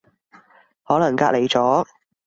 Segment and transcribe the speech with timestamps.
[0.83, 1.85] 可能隔離咗